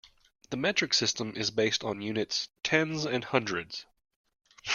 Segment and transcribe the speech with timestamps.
[0.49, 3.85] The metric system is based on units, tens and hundreds